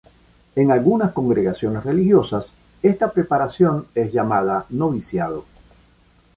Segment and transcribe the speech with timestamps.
[0.55, 2.47] En algunas congregaciones religiosas,
[2.81, 5.45] esta preparación es llamada noviciado.